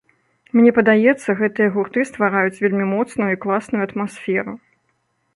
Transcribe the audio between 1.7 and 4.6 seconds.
гурты ствараюць вельмі моцную і класную атмасферу.